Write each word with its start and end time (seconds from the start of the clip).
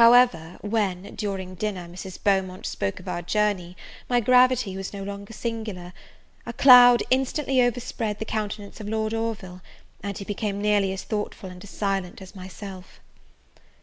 However, 0.00 0.56
when, 0.62 1.14
during 1.16 1.54
dinner, 1.54 1.86
Mrs. 1.86 2.18
Beaumont 2.24 2.64
spoke 2.64 2.98
of 2.98 3.08
our 3.08 3.20
journey, 3.20 3.76
my 4.08 4.20
gravity 4.20 4.74
was 4.74 4.94
no 4.94 5.02
longer 5.02 5.34
singular; 5.34 5.92
a 6.46 6.54
cloud 6.54 7.02
instantly 7.10 7.60
overspread 7.60 8.18
the 8.18 8.24
countenance 8.24 8.80
of 8.80 8.88
Lord 8.88 9.12
Orville, 9.12 9.60
and 10.02 10.16
he 10.16 10.24
became 10.24 10.62
nearly 10.62 10.94
as 10.94 11.02
thoughtful 11.02 11.50
and 11.50 11.62
as 11.62 11.68
silent 11.68 12.22
as 12.22 12.34
myself. 12.34 13.00